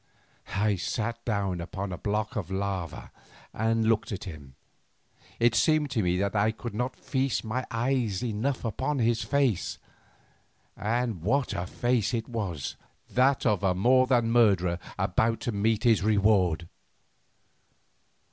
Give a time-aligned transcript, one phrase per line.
[0.55, 3.11] I sat down upon a block of lava
[3.53, 4.55] and looked at him;
[5.39, 9.77] it seemed to me that I could not feast my eyes enough upon his face.
[10.75, 12.75] And what a face it was;
[13.11, 16.67] that of a more than murderer about to meet his reward!